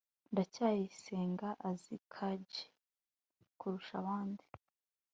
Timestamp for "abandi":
4.01-4.45